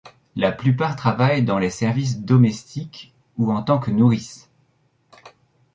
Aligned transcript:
La 0.35 0.51
plupart 0.51 0.95
travaillent 0.95 1.45
dans 1.45 1.59
les 1.59 1.69
services 1.69 2.21
domestiques 2.21 3.13
ou 3.37 3.51
en 3.51 3.61
tant 3.61 3.77
que 3.77 3.91
nourrices. 3.91 4.49